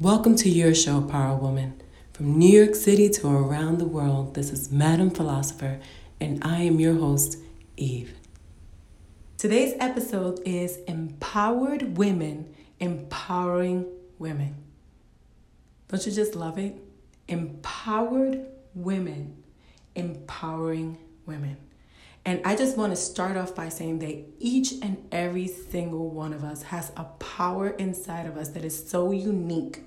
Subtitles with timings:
[0.00, 1.78] Welcome to your show, Power Woman.
[2.14, 5.78] From New York City to around the world, this is Madam Philosopher,
[6.18, 7.36] and I am your host,
[7.76, 8.14] Eve.
[9.36, 13.84] Today's episode is Empowered Women Empowering
[14.18, 14.54] Women.
[15.88, 16.82] Don't you just love it?
[17.28, 19.36] Empowered Women
[19.94, 20.96] Empowering
[21.26, 21.58] Women.
[22.24, 26.32] And I just want to start off by saying that each and every single one
[26.32, 29.82] of us has a power inside of us that is so unique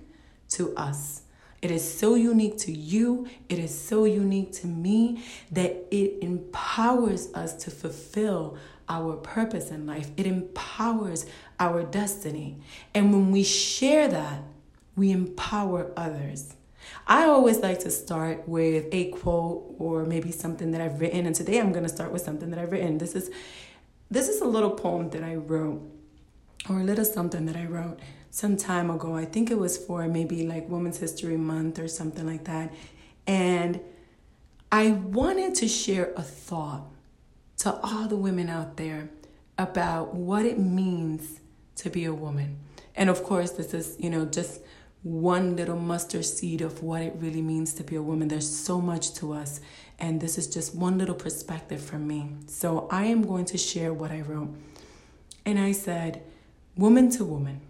[0.49, 1.21] to us.
[1.61, 7.33] It is so unique to you, it is so unique to me that it empowers
[7.33, 8.57] us to fulfill
[8.89, 10.11] our purpose in life.
[10.17, 11.25] It empowers
[11.59, 12.59] our destiny.
[12.93, 14.41] And when we share that,
[14.95, 16.55] we empower others.
[17.05, 21.35] I always like to start with a quote or maybe something that I've written and
[21.35, 22.97] today I'm going to start with something that I've written.
[22.97, 23.29] This is
[24.09, 25.81] this is a little poem that I wrote
[26.69, 29.15] or a little something that I wrote some time ago.
[29.15, 32.73] I think it was for maybe like Women's History Month or something like that.
[33.27, 33.79] And
[34.71, 36.85] I wanted to share a thought
[37.57, 39.09] to all the women out there
[39.57, 41.39] about what it means
[41.75, 42.57] to be a woman.
[42.95, 44.61] And of course, this is, you know, just
[45.03, 48.29] one little mustard seed of what it really means to be a woman.
[48.29, 49.59] There's so much to us,
[49.99, 52.29] and this is just one little perspective from me.
[52.47, 54.55] So I am going to share what I wrote.
[55.45, 56.23] And I said,
[56.75, 57.61] Woman to woman.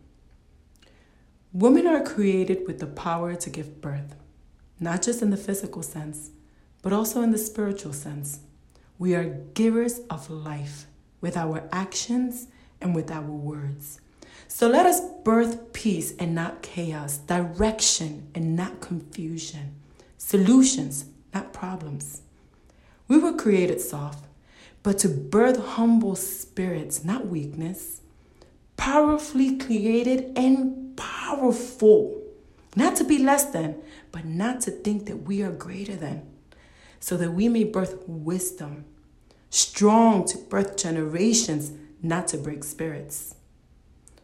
[1.52, 4.16] Women are created with the power to give birth,
[4.80, 6.30] not just in the physical sense,
[6.82, 8.40] but also in the spiritual sense.
[8.98, 10.86] We are givers of life
[11.20, 12.48] with our actions
[12.80, 14.00] and with our words.
[14.56, 19.74] So let us birth peace and not chaos, direction and not confusion,
[20.20, 22.22] solutions, not problems.
[23.08, 24.28] We were created soft,
[24.84, 28.02] but to birth humble spirits, not weakness,
[28.78, 32.22] powerfully created and powerful,
[32.76, 33.82] not to be less than,
[34.12, 36.28] but not to think that we are greater than,
[37.00, 38.86] so that we may birth wisdom,
[39.50, 41.72] strong to birth generations,
[42.04, 43.34] not to break spirits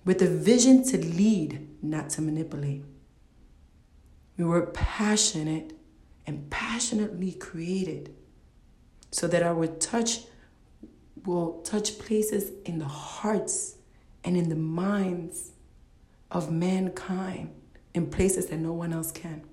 [0.10, 2.84] with a vision to lead, not to manipulate.
[4.38, 5.74] We were passionate
[6.26, 8.16] and passionately created
[9.12, 10.22] so that our touch
[11.28, 13.76] will touch places in the hearts
[14.24, 15.52] and in the minds
[16.32, 17.54] of mankind
[17.94, 19.44] in places that no one else can.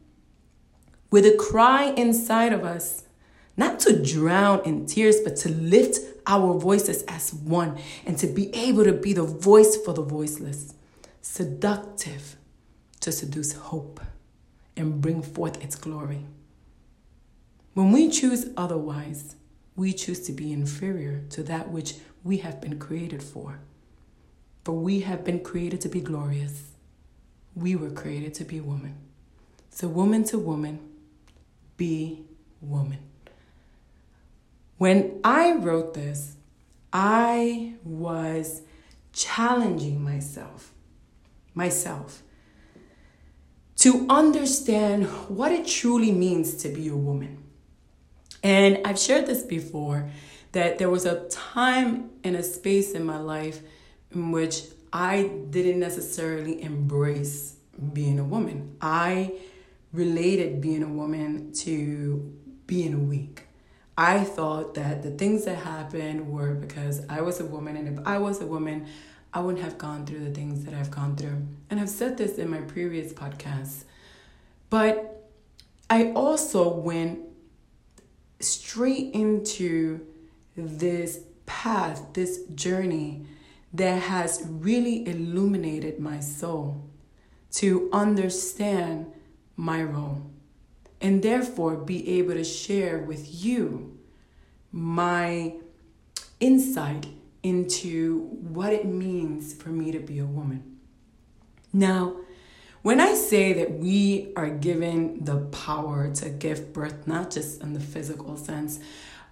[1.10, 3.04] With a cry inside of us,
[3.58, 8.54] not to drown in tears, but to lift our voices as one and to be
[8.54, 10.74] able to be the voice for the voiceless,
[11.20, 12.36] seductive
[13.00, 14.00] to seduce hope
[14.76, 16.26] and bring forth its glory.
[17.74, 19.36] When we choose otherwise,
[19.76, 21.94] we choose to be inferior to that which
[22.24, 23.60] we have been created for.
[24.64, 26.72] For we have been created to be glorious.
[27.54, 28.96] We were created to be woman.
[29.70, 30.80] So, woman to woman,
[31.76, 32.24] be
[32.60, 32.98] woman.
[34.78, 36.36] When I wrote this,
[36.92, 38.62] I was
[39.12, 40.72] challenging myself,
[41.54, 42.22] myself,
[43.76, 47.42] to understand what it truly means to be a woman.
[48.42, 50.10] And I've shared this before
[50.52, 53.60] that there was a time and a space in my life
[54.12, 54.62] in which
[54.92, 57.56] I didn't necessarily embrace
[57.92, 58.76] being a woman.
[58.80, 59.34] I
[59.92, 62.34] related being a woman to
[62.66, 63.45] being weak.
[63.98, 68.06] I thought that the things that happened were because I was a woman, and if
[68.06, 68.86] I was a woman,
[69.32, 71.46] I wouldn't have gone through the things that I've gone through.
[71.70, 73.84] And I've said this in my previous podcasts.
[74.68, 75.30] But
[75.88, 77.20] I also went
[78.40, 80.06] straight into
[80.56, 83.26] this path, this journey
[83.72, 86.88] that has really illuminated my soul
[87.52, 89.12] to understand
[89.56, 90.30] my role
[91.00, 93.95] and therefore be able to share with you
[94.76, 95.54] my
[96.38, 97.06] insight
[97.42, 100.76] into what it means for me to be a woman.
[101.72, 102.16] Now,
[102.82, 107.72] when I say that we are given the power to give birth, not just in
[107.72, 108.78] the physical sense,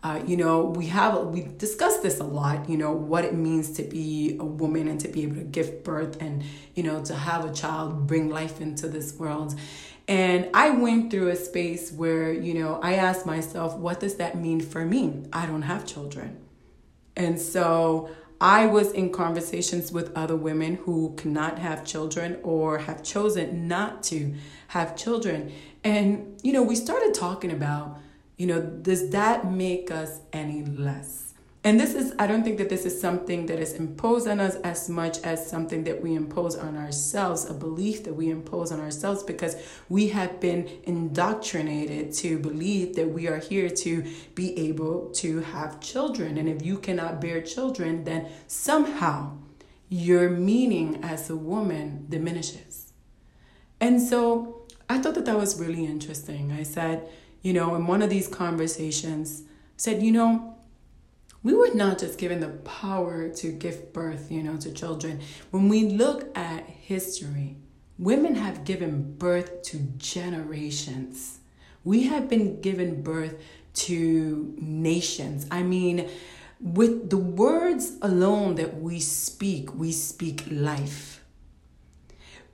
[0.02, 2.68] uh, you know, we have we discussed this a lot.
[2.68, 5.84] You know what it means to be a woman and to be able to give
[5.84, 6.42] birth and
[6.74, 9.54] you know to have a child, bring life into this world.
[10.06, 14.36] And I went through a space where, you know, I asked myself, what does that
[14.36, 15.22] mean for me?
[15.32, 16.38] I don't have children.
[17.16, 18.10] And so
[18.40, 24.02] I was in conversations with other women who cannot have children or have chosen not
[24.04, 24.34] to
[24.68, 25.52] have children.
[25.82, 27.98] And, you know, we started talking about,
[28.36, 31.23] you know, does that make us any less?
[31.66, 34.56] And this is, I don't think that this is something that is imposed on us
[34.56, 38.80] as much as something that we impose on ourselves, a belief that we impose on
[38.80, 39.56] ourselves because
[39.88, 45.80] we have been indoctrinated to believe that we are here to be able to have
[45.80, 46.36] children.
[46.36, 49.38] And if you cannot bear children, then somehow
[49.88, 52.92] your meaning as a woman diminishes.
[53.80, 56.52] And so I thought that that was really interesting.
[56.52, 57.08] I said,
[57.40, 59.44] you know, in one of these conversations,
[59.76, 60.56] said, you know,
[61.44, 65.20] we were not just given the power to give birth, you know, to children.
[65.50, 67.56] When we look at history,
[67.98, 71.38] women have given birth to generations.
[71.84, 73.36] We have been given birth
[73.74, 75.46] to nations.
[75.50, 76.08] I mean,
[76.60, 81.22] with the words alone that we speak, we speak life.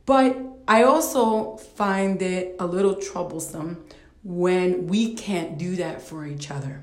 [0.05, 0.37] But
[0.67, 3.85] I also find it a little troublesome
[4.25, 6.83] when we can't do that for each other.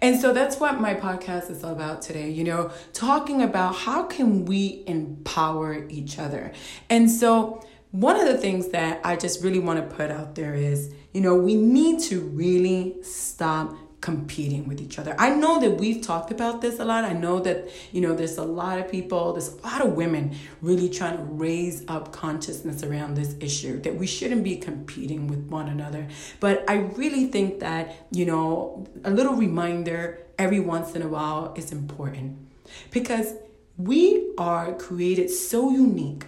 [0.00, 4.04] And so that's what my podcast is all about today, you know, talking about how
[4.04, 6.52] can we empower each other.
[6.88, 10.54] And so one of the things that I just really want to put out there
[10.54, 15.14] is, you know, we need to really stop competing with each other.
[15.18, 17.04] I know that we've talked about this a lot.
[17.04, 20.34] I know that, you know, there's a lot of people, there's a lot of women
[20.62, 25.46] really trying to raise up consciousness around this issue that we shouldn't be competing with
[25.48, 26.08] one another.
[26.40, 31.52] But I really think that, you know, a little reminder every once in a while
[31.56, 32.38] is important
[32.90, 33.34] because
[33.76, 36.24] we are created so unique.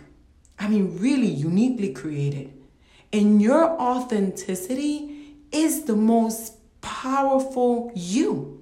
[0.58, 2.52] I mean, really uniquely created.
[3.12, 8.61] And your authenticity is the most powerful you.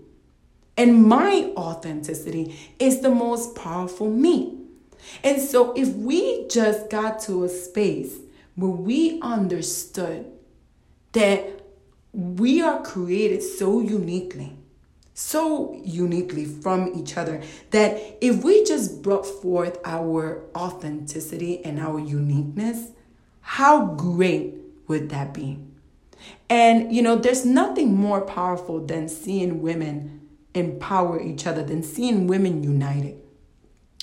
[0.76, 4.56] And my authenticity is the most powerful me.
[5.24, 8.16] And so if we just got to a space
[8.54, 10.30] where we understood
[11.12, 11.60] that
[12.12, 14.56] we are created so uniquely,
[15.14, 21.98] so uniquely from each other that if we just brought forth our authenticity and our
[21.98, 22.90] uniqueness,
[23.40, 24.54] how great
[24.86, 25.58] would that be?
[26.50, 32.26] And, you know, there's nothing more powerful than seeing women empower each other, than seeing
[32.26, 33.16] women united.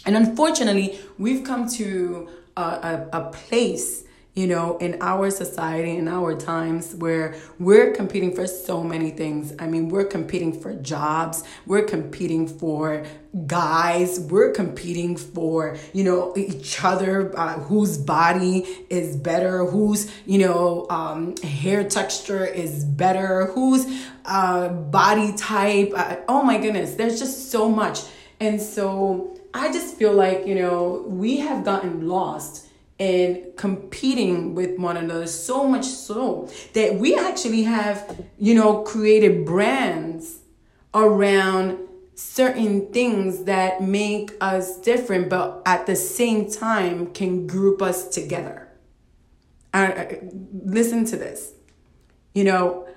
[0.05, 4.05] And unfortunately, we've come to a, a, a place
[4.37, 9.51] you know, in our society, in our times where we're competing for so many things.
[9.57, 13.03] I mean, we're competing for jobs, we're competing for
[13.47, 18.59] guys, we're competing for, you know, each other, uh, whose body
[18.91, 23.87] is better, whose, you know, um, hair texture is better, whose
[24.25, 25.91] uh, body type.
[25.95, 28.01] Uh, oh my goodness, there's just so much.
[28.39, 32.66] And so I just feel like, you know, we have gotten lost
[32.99, 39.45] and competing with one another so much so that we actually have you know created
[39.45, 40.39] brands
[40.93, 41.77] around
[42.15, 48.67] certain things that make us different but at the same time can group us together.
[50.65, 51.53] Listen to this.
[52.33, 52.87] You know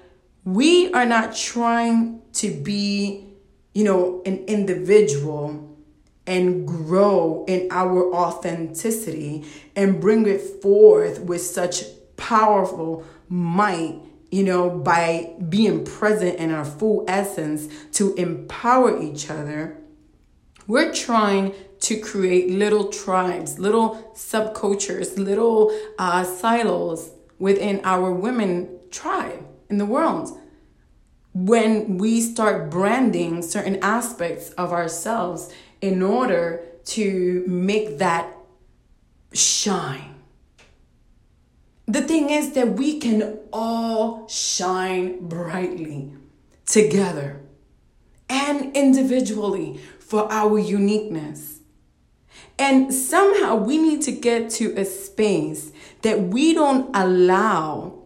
[0.45, 3.26] we are not trying to be
[3.75, 5.70] you know an individual
[6.31, 9.45] and grow in our authenticity
[9.77, 11.85] and bring it forth with such
[12.17, 19.77] powerful might you know, by being present in our full essence to empower each other,
[20.67, 29.45] we're trying to create little tribes, little subcultures, little uh, silos within our women tribe
[29.69, 30.39] in the world.
[31.33, 38.37] When we start branding certain aspects of ourselves in order to make that
[39.33, 40.15] shine.
[41.87, 46.13] The thing is that we can all shine brightly
[46.67, 47.41] together
[48.29, 51.61] and individually for our uniqueness.
[52.59, 55.73] And somehow we need to get to a space
[56.03, 58.00] that we don't allow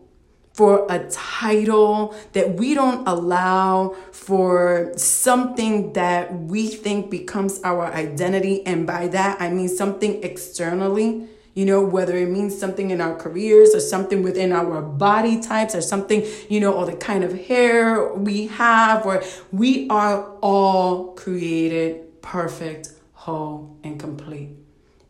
[0.55, 8.65] for a title, that we don't allow for something that we think becomes our identity.
[8.65, 13.17] And by that, I mean something externally, you know, whether it means something in our
[13.17, 17.33] careers or something within our body types or something, you know, or the kind of
[17.47, 24.51] hair we have, or we are all created perfect, whole, and complete.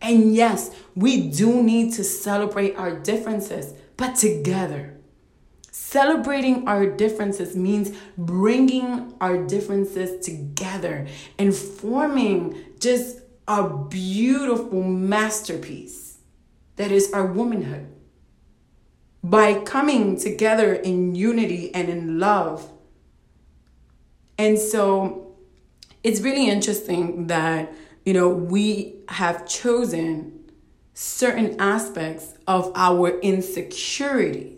[0.00, 4.93] And yes, we do need to celebrate our differences, but together
[5.94, 11.06] Celebrating our differences means bringing our differences together
[11.38, 16.18] and forming just a beautiful masterpiece
[16.74, 17.86] that is our womanhood.
[19.22, 22.68] By coming together in unity and in love.
[24.36, 25.36] And so,
[26.02, 27.72] it's really interesting that,
[28.04, 30.40] you know, we have chosen
[30.92, 34.53] certain aspects of our insecurities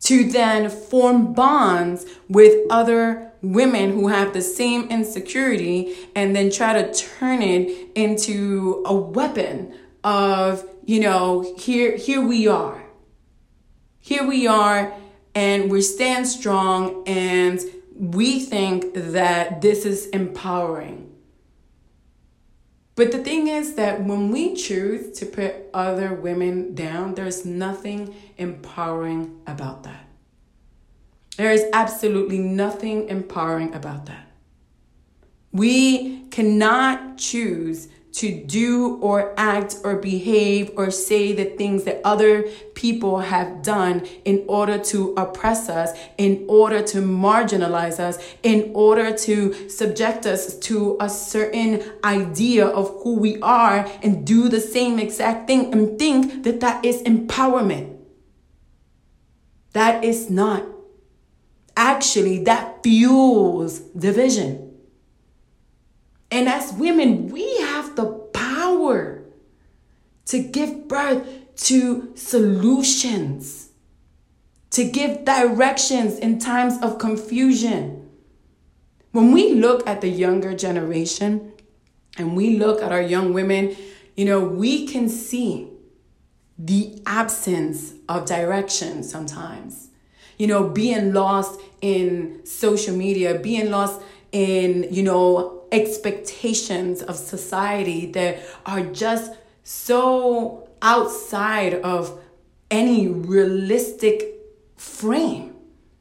[0.00, 6.72] to then form bonds with other women who have the same insecurity and then try
[6.80, 12.82] to turn it into a weapon of you know here here we are.
[14.00, 14.92] Here we are
[15.34, 17.60] and we stand strong and
[17.94, 21.09] we think that this is empowering
[22.94, 28.14] but the thing is that when we choose to put other women down, there's nothing
[28.36, 30.06] empowering about that.
[31.36, 34.30] There is absolutely nothing empowering about that.
[35.52, 42.42] We cannot choose to do or act or behave or say the things that other
[42.74, 49.16] people have done in order to oppress us, in order to marginalize us, in order
[49.16, 54.98] to subject us to a certain idea of who we are and do the same
[54.98, 57.96] exact thing and think that that is empowerment.
[59.72, 60.64] That is not.
[61.76, 64.69] Actually, that fuels division.
[66.30, 69.22] And as women, we have the power
[70.26, 73.70] to give birth to solutions,
[74.70, 78.08] to give directions in times of confusion.
[79.12, 81.52] When we look at the younger generation
[82.16, 83.76] and we look at our young women,
[84.16, 85.68] you know, we can see
[86.56, 89.88] the absence of direction sometimes.
[90.38, 94.00] You know, being lost in social media, being lost
[94.32, 99.32] in, you know, expectations of society that are just
[99.62, 102.20] so outside of
[102.70, 104.24] any realistic
[104.76, 105.54] frame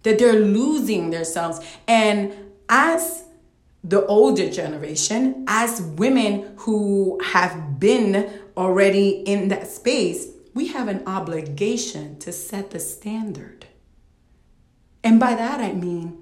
[0.03, 1.59] that they're losing themselves.
[1.87, 2.33] And
[2.69, 3.25] as
[3.83, 11.03] the older generation, as women who have been already in that space, we have an
[11.07, 13.67] obligation to set the standard.
[15.03, 16.21] And by that I mean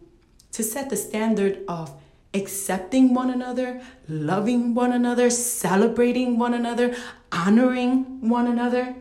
[0.57, 1.93] to set the standard of
[2.33, 6.95] accepting one another, loving one another, celebrating one another,
[7.31, 8.95] honoring one another.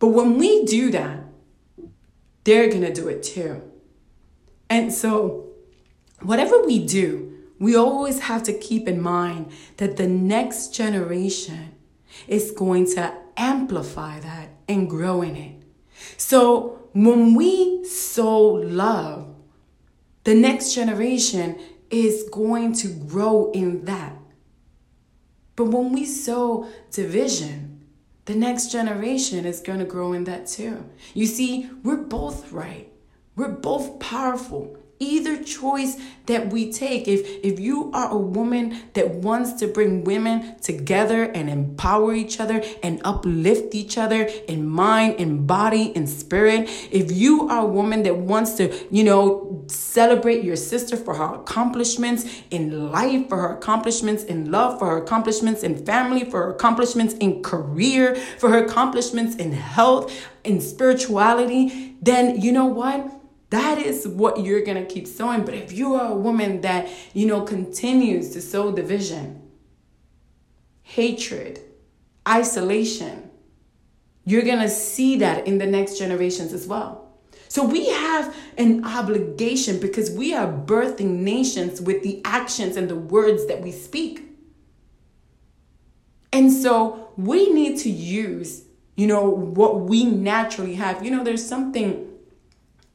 [0.00, 1.20] But when we do that,
[2.42, 3.62] they're going to do it too.
[4.68, 5.50] And so,
[6.20, 11.76] whatever we do, we always have to keep in mind that the next generation
[12.26, 15.62] is going to amplify that and grow in it.
[16.16, 19.23] So, when we sow love,
[20.24, 21.58] the next generation
[21.90, 24.16] is going to grow in that.
[25.56, 27.86] But when we sow division,
[28.24, 30.84] the next generation is going to grow in that too.
[31.12, 32.90] You see, we're both right.
[33.36, 35.96] We're both powerful either choice
[36.26, 37.06] that we take.
[37.06, 42.40] If if you are a woman that wants to bring women together and empower each
[42.40, 47.66] other and uplift each other in mind in body in spirit if you are a
[47.66, 53.38] woman that wants to you know celebrate your sister for her accomplishments in life for
[53.38, 58.48] her accomplishments in love for her accomplishments in family for her accomplishments in career for
[58.50, 60.12] her accomplishments in health
[60.44, 63.13] in spirituality then you know what
[63.54, 65.44] that is what you're going to keep sowing.
[65.44, 69.40] But if you are a woman that, you know, continues to sow division,
[70.82, 71.60] hatred,
[72.28, 73.30] isolation,
[74.24, 77.12] you're going to see that in the next generations as well.
[77.48, 82.96] So we have an obligation because we are birthing nations with the actions and the
[82.96, 84.22] words that we speak.
[86.32, 88.64] And so we need to use,
[88.96, 91.04] you know, what we naturally have.
[91.04, 92.10] You know, there's something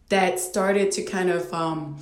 [0.09, 1.99] that started to kind of um,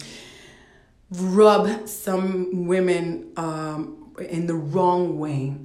[1.11, 5.55] rub some women um, in the wrong way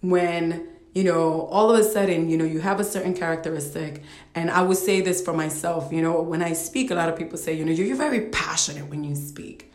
[0.00, 4.02] when you know all of a sudden you know you have a certain characteristic
[4.34, 7.16] and i would say this for myself you know when i speak a lot of
[7.16, 9.72] people say you know you're, very passionate when you speak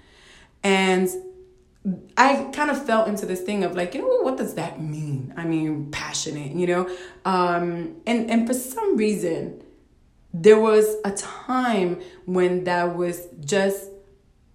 [0.64, 1.10] and
[2.16, 5.34] I kind of fell into this thing of like, you know, what does that mean?
[5.36, 6.90] I mean, passionate, you know?
[7.26, 9.62] Um, and, and for some reason,
[10.34, 13.90] there was a time when that was just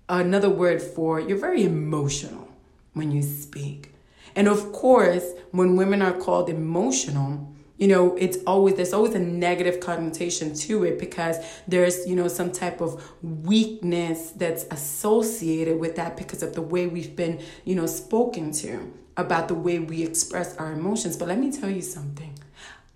[0.09, 2.49] another word for you're very emotional
[2.95, 3.95] when you speak.
[4.35, 9.21] And of course, when women are called emotional, you know, it's always there's always a
[9.21, 11.37] negative connotation to it because
[11.69, 16.89] there's, you know, some type of weakness that's associated with that because of the way
[16.89, 21.17] we've been, you know, spoken to about the way we express our emotions.
[21.17, 22.38] But let me tell you something.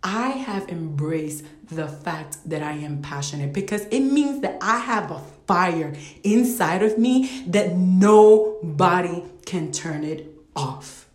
[0.02, 5.10] I have embraced the fact that I am passionate because it means that I have
[5.10, 5.94] a fire
[6.24, 11.08] inside of me that nobody can turn it off.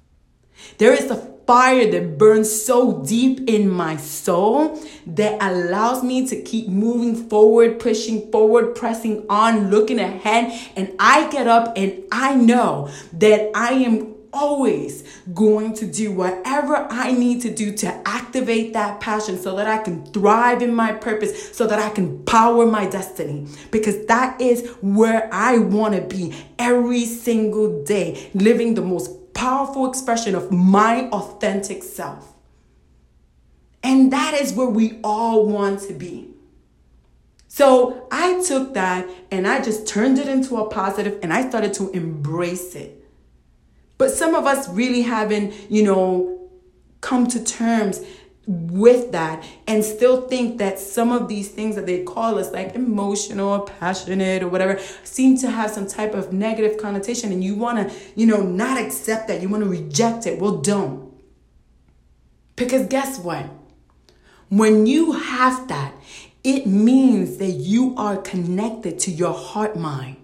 [0.77, 6.41] There is a fire that burns so deep in my soul that allows me to
[6.41, 10.51] keep moving forward, pushing forward, pressing on, looking ahead.
[10.75, 15.03] And I get up and I know that I am always
[15.33, 19.77] going to do whatever I need to do to activate that passion so that I
[19.79, 23.47] can thrive in my purpose, so that I can power my destiny.
[23.71, 29.89] Because that is where I want to be every single day, living the most powerful
[29.89, 32.33] expression of my authentic self.
[33.83, 36.33] And that is where we all want to be.
[37.47, 41.73] So I took that and I just turned it into a positive and I started
[41.75, 42.96] to embrace it.
[43.97, 46.49] But some of us really haven't, you know,
[47.01, 48.01] come to terms
[48.47, 52.75] with that and still think that some of these things that they call us like
[52.75, 57.77] emotional passionate or whatever seem to have some type of negative connotation and you want
[57.77, 60.39] to you know not accept that you want to reject it.
[60.39, 61.13] Well don't.
[62.55, 63.45] Because guess what?
[64.47, 65.93] When you have that
[66.41, 70.15] it means that you are connected to your heart mind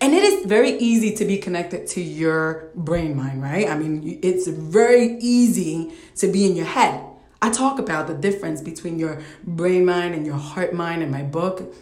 [0.00, 3.68] and it is very easy to be connected to your brain mind, right?
[3.68, 7.04] I mean, it's very easy to be in your head.
[7.42, 11.22] I talk about the difference between your brain mind and your heart mind in my
[11.22, 11.74] book.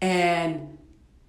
[0.00, 0.78] And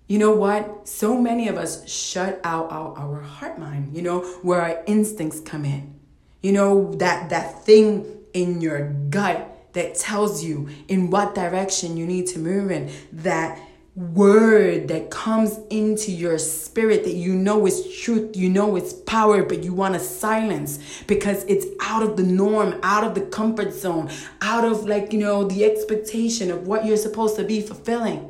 [0.07, 0.87] you know what?
[0.87, 5.39] So many of us shut out our, our heart mind, you know, where our instincts
[5.39, 5.93] come in.
[6.41, 12.05] You know, that that thing in your gut that tells you in what direction you
[12.05, 13.59] need to move in, that
[13.95, 19.43] word that comes into your spirit that you know is truth, you know it's power,
[19.43, 23.71] but you want to silence because it's out of the norm, out of the comfort
[23.71, 24.09] zone,
[24.41, 28.29] out of like, you know, the expectation of what you're supposed to be fulfilling.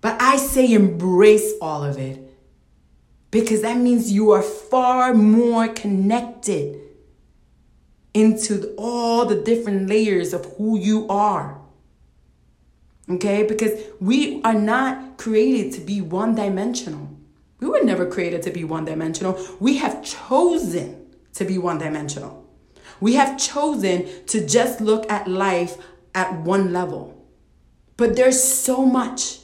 [0.00, 2.18] But I say embrace all of it
[3.30, 6.80] because that means you are far more connected
[8.14, 11.61] into all the different layers of who you are.
[13.10, 13.44] Okay?
[13.44, 17.08] Because we are not created to be one dimensional.
[17.60, 19.38] We were never created to be one dimensional.
[19.60, 22.48] We have chosen to be one dimensional.
[23.00, 25.76] We have chosen to just look at life
[26.14, 27.26] at one level.
[27.96, 29.38] But there's so much.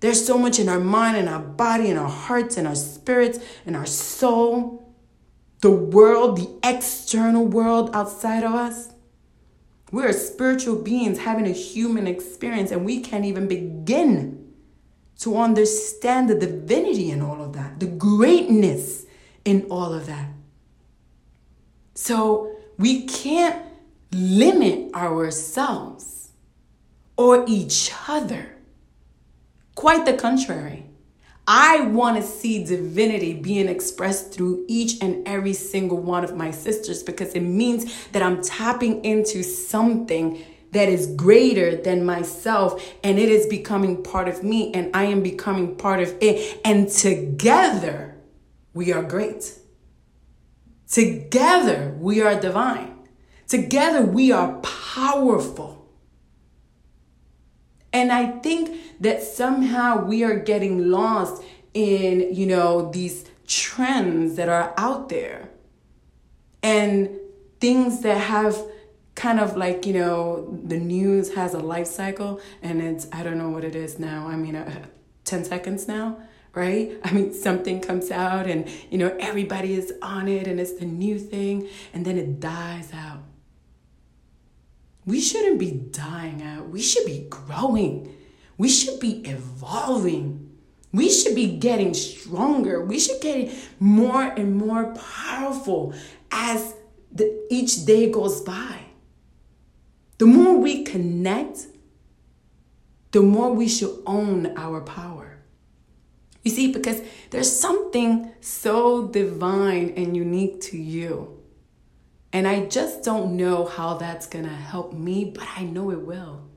[0.00, 3.38] There's so much in our mind and our body and our hearts and our spirits
[3.66, 4.94] and our soul.
[5.60, 8.89] The world, the external world outside of us.
[9.90, 14.52] We're spiritual beings having a human experience, and we can't even begin
[15.20, 19.06] to understand the divinity in all of that, the greatness
[19.44, 20.28] in all of that.
[21.94, 23.62] So we can't
[24.12, 26.30] limit ourselves
[27.16, 28.56] or each other.
[29.74, 30.89] Quite the contrary.
[31.52, 36.52] I want to see divinity being expressed through each and every single one of my
[36.52, 43.18] sisters because it means that I'm tapping into something that is greater than myself and
[43.18, 46.60] it is becoming part of me and I am becoming part of it.
[46.64, 48.14] And together
[48.72, 49.58] we are great.
[50.86, 53.08] Together we are divine.
[53.48, 55.88] Together we are powerful.
[57.92, 61.42] And I think that somehow we are getting lost
[61.74, 65.48] in, you know, these trends that are out there
[66.62, 67.10] and
[67.60, 68.56] things that have
[69.14, 73.38] kind of like, you know, the news has a life cycle and it's, I don't
[73.38, 74.28] know what it is now.
[74.28, 74.86] I mean, uh,
[75.24, 76.18] 10 seconds now
[76.54, 76.98] right?
[77.04, 80.84] I mean, something comes out and, you know, everybody is on it and it's the
[80.86, 83.22] new thing and then it dies out.
[85.06, 86.68] We shouldn't be dying out.
[86.68, 88.16] We should be growing.
[88.60, 90.50] We should be evolving.
[90.92, 92.84] We should be getting stronger.
[92.84, 95.94] We should get more and more powerful
[96.30, 96.74] as
[97.10, 98.80] the, each day goes by.
[100.18, 101.68] The more we connect,
[103.12, 105.38] the more we should own our power.
[106.42, 111.42] You see, because there's something so divine and unique to you.
[112.30, 116.49] And I just don't know how that's to help me, but I know it will.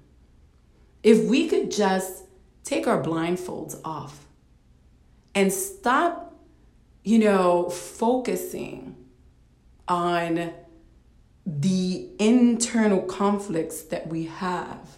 [1.04, 2.24] If we could just
[2.64, 4.26] take our blindfolds off
[5.36, 6.34] and stop,
[7.04, 8.96] you know, focusing
[9.88, 10.54] on
[11.46, 14.98] the internal conflicts that we have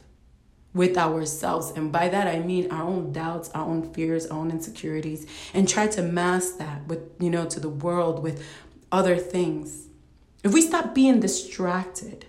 [0.75, 1.71] with ourselves.
[1.75, 5.67] And by that, I mean our own doubts, our own fears, our own insecurities, and
[5.67, 8.45] try to mask that with, you know, to the world with
[8.91, 9.85] other things
[10.45, 12.27] if we stop being distracted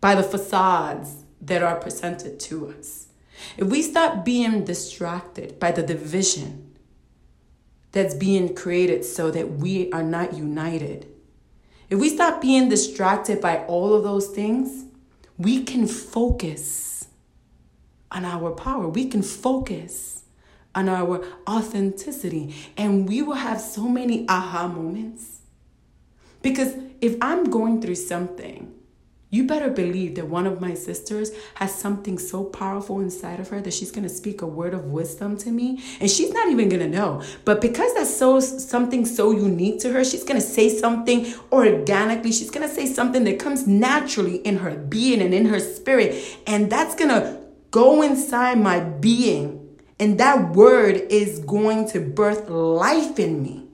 [0.00, 3.08] by the facades that are presented to us,
[3.56, 6.74] if we stop being distracted by the division
[7.90, 11.06] that's being created so that we are not united,
[11.90, 14.86] if we stop being distracted by all of those things,
[15.36, 17.08] we can focus
[18.10, 18.88] on our power.
[18.88, 20.22] We can focus
[20.74, 22.54] on our authenticity.
[22.76, 25.40] And we will have so many aha moments.
[26.40, 28.72] Because if I'm going through something
[29.32, 33.62] you better believe that one of my sisters has something so powerful inside of her
[33.62, 36.68] that she's going to speak a word of wisdom to me and she's not even
[36.68, 37.22] going to know.
[37.46, 42.30] But because that's so something so unique to her, she's going to say something organically.
[42.30, 46.14] She's going to say something that comes naturally in her being and in her spirit
[46.46, 47.40] and that's going to
[47.70, 53.66] go inside my being and that word is going to birth life in me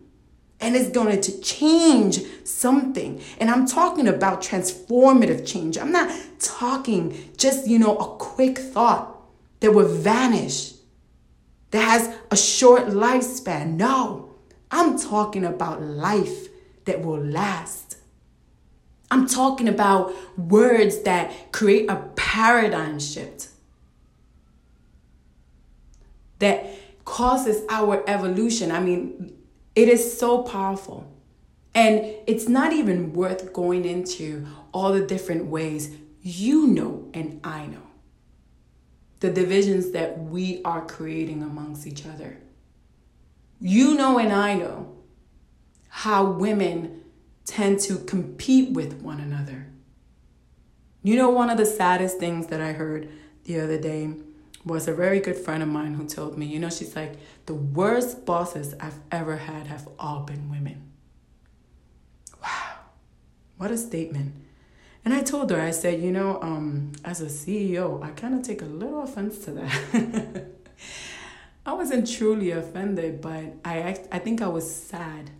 [0.60, 3.20] and it's going to change something.
[3.38, 5.78] And I'm talking about transformative change.
[5.78, 9.16] I'm not talking just, you know, a quick thought
[9.60, 10.72] that will vanish,
[11.70, 13.76] that has a short lifespan.
[13.76, 14.34] No,
[14.70, 16.48] I'm talking about life
[16.84, 17.96] that will last.
[19.10, 23.48] I'm talking about words that create a paradigm shift
[26.40, 26.66] that
[27.04, 28.70] causes our evolution.
[28.70, 29.37] I mean,
[29.74, 31.10] it is so powerful.
[31.74, 37.66] And it's not even worth going into all the different ways you know and I
[37.66, 37.82] know
[39.20, 42.38] the divisions that we are creating amongst each other.
[43.60, 44.96] You know and I know
[45.88, 47.02] how women
[47.44, 49.66] tend to compete with one another.
[51.02, 53.08] You know, one of the saddest things that I heard
[53.44, 54.14] the other day
[54.64, 57.14] was a very good friend of mine who told me, you know, she's like,
[57.46, 60.90] the worst bosses I've ever had have all been women.
[62.42, 62.76] Wow,
[63.56, 64.34] what a statement.
[65.04, 68.42] And I told her, I said, you know, um, as a CEO, I kind of
[68.42, 70.46] take a little offense to that.
[71.66, 75.30] I wasn't truly offended, but I, I think I was sad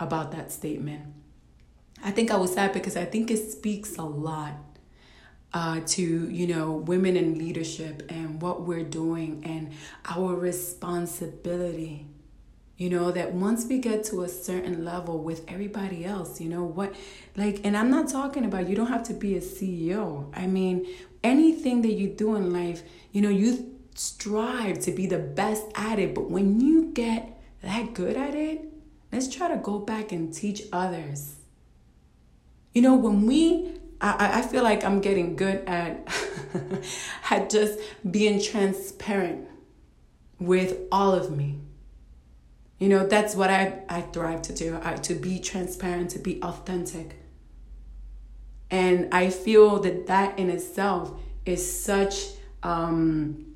[0.00, 1.02] about that statement.
[2.02, 4.54] I think I was sad because I think it speaks a lot
[5.52, 9.72] uh, to you know women in leadership and what we're doing and
[10.06, 12.06] our responsibility.
[12.76, 16.62] You know that once we get to a certain level with everybody else you know
[16.62, 16.94] what
[17.36, 20.86] like and i'm not talking about you don't have to be a ceo i mean
[21.24, 25.98] anything that you do in life you know you strive to be the best at
[25.98, 26.14] it.
[26.14, 28.64] But when you get that good at it
[29.12, 31.36] let's try to go back and teach others.
[32.72, 36.06] You know when we I, I feel like I'm getting good at
[37.30, 39.48] at just being transparent
[40.38, 41.60] with all of me.
[42.78, 46.40] You know, that's what I, I thrive to do, I, to be transparent, to be
[46.42, 47.16] authentic.
[48.70, 52.26] And I feel that that in itself is such
[52.62, 53.47] um,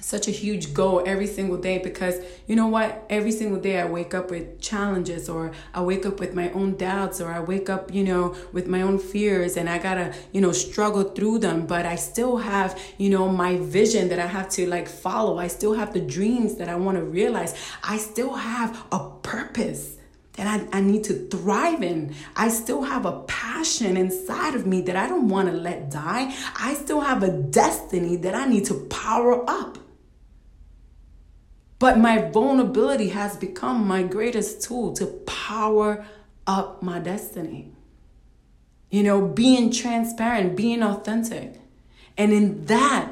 [0.00, 3.84] such a huge goal every single day because you know what every single day i
[3.84, 7.68] wake up with challenges or i wake up with my own doubts or i wake
[7.68, 11.66] up you know with my own fears and i gotta you know struggle through them
[11.66, 15.46] but i still have you know my vision that i have to like follow i
[15.46, 19.96] still have the dreams that i want to realize i still have a purpose
[20.34, 22.14] that I, I need to thrive in.
[22.34, 26.34] I still have a passion inside of me that I don't want to let die.
[26.58, 29.76] I still have a destiny that I need to power up.
[31.80, 36.04] But my vulnerability has become my greatest tool to power
[36.46, 37.72] up my destiny.
[38.90, 41.58] You know, being transparent, being authentic.
[42.18, 43.10] And in that,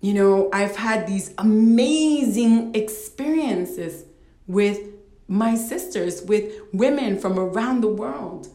[0.00, 4.04] you know, I've had these amazing experiences
[4.46, 4.78] with
[5.26, 8.48] my sisters, with women from around the world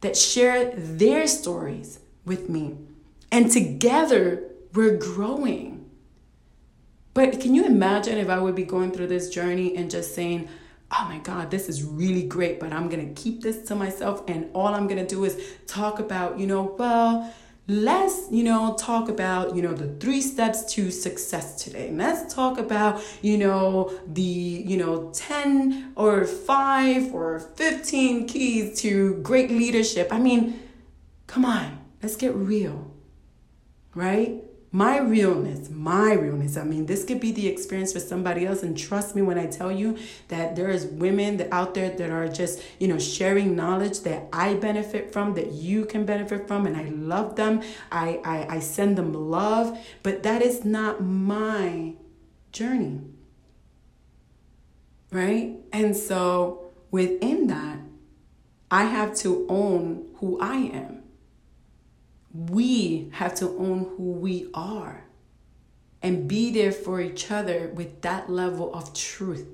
[0.00, 2.78] that share their stories with me.
[3.30, 4.42] And together,
[4.72, 5.81] we're growing.
[7.14, 10.48] But can you imagine if I would be going through this journey and just saying,
[10.90, 14.22] oh my God, this is really great, but I'm going to keep this to myself
[14.28, 17.32] and all I'm going to do is talk about, you know, well,
[17.66, 21.90] let's, you know, talk about, you know, the three steps to success today.
[21.92, 29.14] let's talk about, you know, the, you know, 10 or 5 or 15 keys to
[29.22, 30.08] great leadership.
[30.10, 30.60] I mean,
[31.26, 32.90] come on, let's get real,
[33.94, 34.42] right?
[34.74, 36.56] My realness, my realness.
[36.56, 38.62] I mean, this could be the experience for somebody else.
[38.62, 42.10] And trust me when I tell you that there is women that out there that
[42.10, 46.66] are just, you know, sharing knowledge that I benefit from, that you can benefit from,
[46.66, 47.60] and I love them.
[47.90, 51.92] I, I, I send them love, but that is not my
[52.50, 53.02] journey.
[55.10, 55.56] Right?
[55.70, 57.78] And so within that,
[58.70, 61.01] I have to own who I am.
[62.34, 65.04] We have to own who we are
[66.02, 69.46] and be there for each other with that level of truth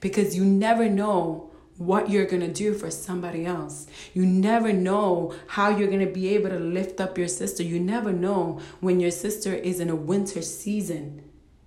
[0.00, 3.86] because you never know what you're going to do for somebody else.
[4.14, 7.62] You never know how you're going to be able to lift up your sister.
[7.62, 11.24] You never know when your sister is in a winter season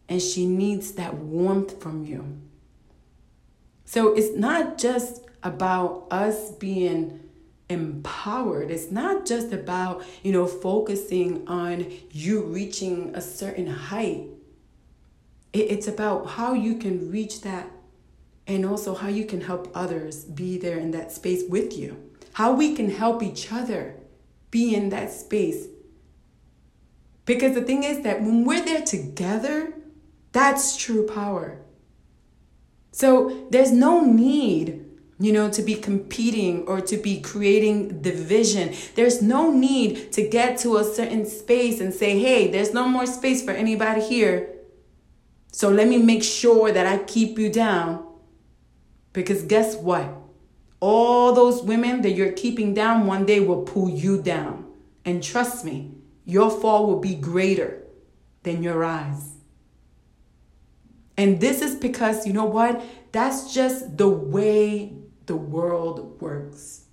[0.08, 2.40] and she needs that warmth from you.
[3.86, 7.25] So it's not just about us being
[7.70, 8.72] empowered.
[8.72, 14.28] It's not just about, you know, focusing on you reaching a certain height.
[15.54, 17.72] It's about how you can reach that
[18.48, 22.12] and also how you can help others be there in that space with you.
[22.34, 23.96] How we can help each other
[24.52, 25.68] be in that space.
[27.26, 29.74] Because the thing is that when we're there together,
[30.32, 31.62] that's true power.
[32.92, 34.85] So there's no need,
[35.20, 38.74] you know, to be competing or to be creating division.
[38.96, 43.06] There's no need to get to a certain space and say, hey, there's no more
[43.06, 44.50] space for anybody here.
[45.52, 48.06] So let me make sure that I keep you down.
[49.14, 50.14] Because guess what?
[50.82, 54.66] All those women that you're keeping down one day will pull you down.
[55.06, 55.94] And trust me,
[56.26, 57.84] your fall will be greater
[58.44, 59.36] than your rise.
[61.18, 62.84] And this is because, you know what?
[63.14, 64.92] That's just the way
[65.26, 66.86] the world works.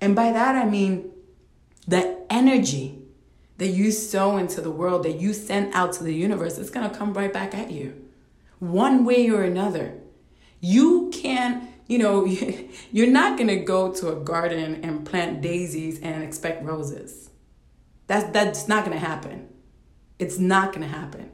[0.00, 1.10] And by that, I mean
[1.86, 3.00] the energy
[3.58, 6.96] that you sow into the world, that you send out to the universe, it's to
[6.96, 8.08] come right back at you,
[8.58, 9.98] one way or another.
[10.60, 12.24] You can't, you know,
[12.92, 17.30] you're not to go to a garden and plant daisies and expect roses.
[18.06, 19.48] That's, that's not to happen.
[20.18, 21.30] It's not to happen.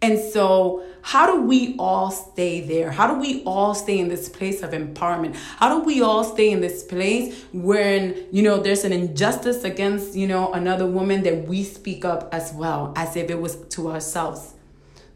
[0.00, 2.92] And so, how do we all stay there?
[2.92, 5.34] How do we all stay in this place of empowerment?
[5.34, 10.14] How do we all stay in this place when, you know, there's an injustice against,
[10.14, 13.90] you know, another woman that we speak up as well, as if it was to
[13.90, 14.54] ourselves?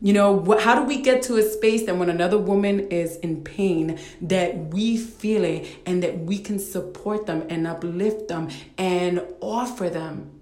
[0.01, 3.45] You know, how do we get to a space that when another woman is in
[3.45, 9.23] pain, that we feel it and that we can support them and uplift them and
[9.41, 10.33] offer them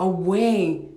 [0.00, 0.88] a way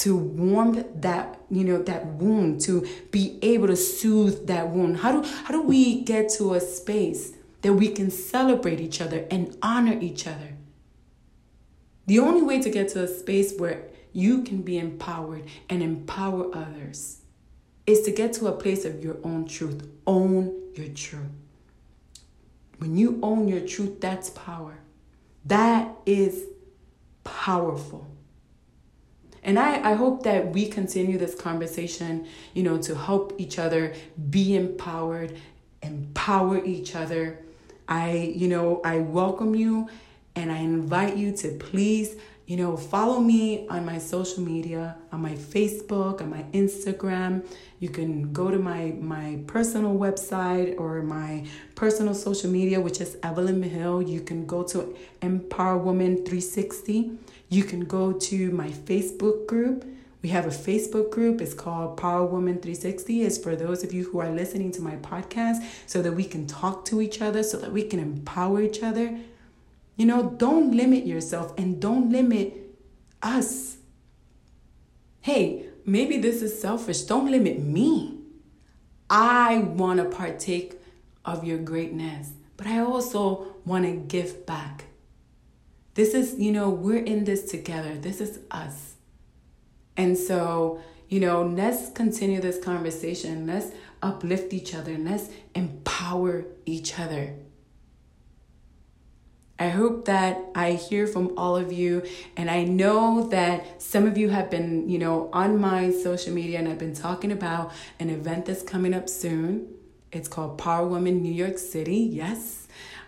[0.00, 4.98] to warm that you know that wound to be able to soothe that wound.
[4.98, 9.26] How do how do we get to a space that we can celebrate each other
[9.30, 10.56] and honor each other?
[12.06, 16.54] The only way to get to a space where you can be empowered and empower
[16.56, 17.20] others
[17.86, 19.86] is to get to a place of your own truth.
[20.06, 21.28] Own your truth.
[22.78, 24.78] When you own your truth that's power.
[25.44, 26.44] That is
[27.22, 28.09] powerful
[29.42, 33.94] and I, I hope that we continue this conversation, you know, to help each other
[34.30, 35.38] be empowered,
[35.82, 37.38] empower each other.
[37.88, 39.88] I, you know, I welcome you
[40.36, 45.22] and I invite you to please, you know, follow me on my social media, on
[45.22, 47.46] my Facebook, on my Instagram.
[47.78, 53.16] You can go to my my personal website or my personal social media, which is
[53.22, 54.06] Evelyn Mihill.
[54.06, 57.18] You can go to Empower Woman 360
[57.50, 59.84] you can go to my Facebook group.
[60.22, 61.40] We have a Facebook group.
[61.40, 63.22] It's called Power Woman 360.
[63.22, 66.46] It's for those of you who are listening to my podcast so that we can
[66.46, 69.18] talk to each other, so that we can empower each other.
[69.96, 72.76] You know, don't limit yourself and don't limit
[73.20, 73.78] us.
[75.20, 77.02] Hey, maybe this is selfish.
[77.02, 78.18] Don't limit me.
[79.10, 80.80] I want to partake
[81.24, 84.84] of your greatness, but I also want to give back.
[85.94, 87.94] This is, you know, we're in this together.
[87.94, 88.94] This is us.
[89.96, 93.46] And so, you know, let's continue this conversation.
[93.46, 93.72] Let's
[94.02, 97.34] uplift each other let's empower each other.
[99.58, 102.02] I hope that I hear from all of you.
[102.34, 106.58] And I know that some of you have been, you know, on my social media
[106.58, 109.68] and I've been talking about an event that's coming up soon.
[110.12, 111.96] It's called Power Woman New York City.
[111.96, 112.59] Yes,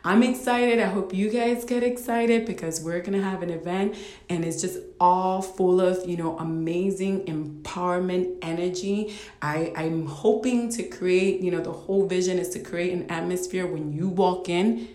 [0.05, 0.81] I'm excited.
[0.81, 3.95] I hope you guys get excited because we're going to have an event
[4.29, 9.15] and it's just all full of, you know, amazing empowerment energy.
[9.41, 13.65] I I'm hoping to create, you know, the whole vision is to create an atmosphere
[13.65, 14.88] when you walk in,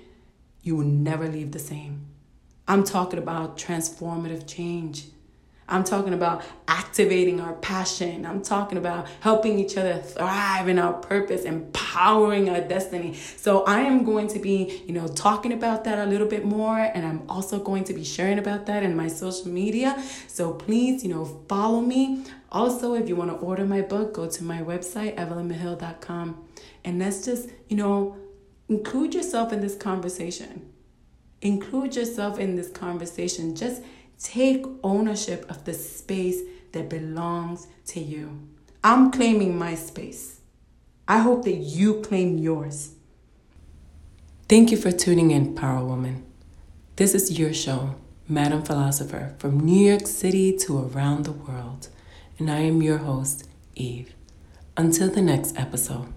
[0.62, 2.06] you will never leave the same.
[2.68, 5.06] I'm talking about transformative change.
[5.70, 8.26] I'm talking about activating our passion.
[8.26, 13.16] I'm talking about helping each other thrive in our purpose, empowering our destiny.
[13.16, 16.80] So I am going to be, you know, talking about that a little bit more
[16.80, 20.02] and I'm also going to be sharing about that in my social media.
[20.28, 22.24] So please, you know, follow me.
[22.50, 26.46] Also, if you want to order my book, go to my website evelynmihill.com
[26.86, 28.16] and let's just, you know,
[28.70, 30.72] include yourself in this conversation.
[31.42, 33.56] Include yourself in this conversation.
[33.56, 33.84] Just
[34.20, 38.48] take ownership of the space that belongs to you.
[38.84, 40.42] I'm claiming my space.
[41.08, 42.94] I hope that you claim yours.
[44.50, 46.26] Thank you for tuning in, Power Woman.
[46.96, 47.96] This is your show,
[48.28, 51.90] Madam Philosopher, from New York City to around the world.
[52.40, 54.14] And I am your host, Eve.
[54.76, 56.14] Until the next episode.